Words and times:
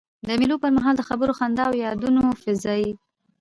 د 0.27 0.29
مېلو 0.39 0.55
پر 0.61 0.71
مهال 0.77 0.95
د 0.97 1.01
خبرو، 1.09 1.37
خندا 1.39 1.63
او 1.69 1.75
یادونو 1.85 2.21
فضا 2.43 2.73
يي. 2.83 2.91